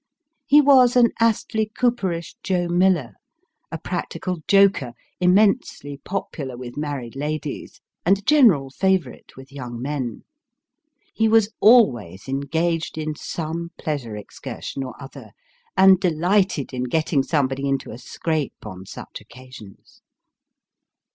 He 0.47 0.61
was 0.61 0.95
an 0.95 1.11
Astley 1.19 1.67
Cooperish 1.77 2.33
Joe 2.41 2.67
Miller 2.67 3.13
a 3.71 3.77
practical 3.77 4.39
joker, 4.47 4.93
immensely 5.19 5.99
popular 6.03 6.57
with 6.57 6.75
married 6.75 7.15
ladies, 7.15 7.81
and 8.03 8.17
a 8.17 8.23
general 8.23 8.71
favourite 8.71 9.35
with 9.37 9.51
young 9.51 9.79
men. 9.79 10.23
He 11.13 11.27
was 11.27 11.53
always 11.59 12.27
engaged 12.27 12.97
in 12.97 13.13
some 13.13 13.73
pleasure 13.77 14.15
excursion 14.15 14.83
or 14.83 14.99
other, 14.99 15.33
and 15.77 15.99
delighted 15.99 16.73
in 16.73 16.85
getting 16.85 17.21
somebody 17.21 17.61
Modern 17.61 17.77
Council 17.77 17.91
of 17.93 17.99
Ten. 18.01 18.09
291 18.23 18.39
into 18.41 18.57
a 18.57 18.57
scrape 18.57 18.65
on 18.65 18.85
such 18.87 19.21
occasions. 19.21 20.01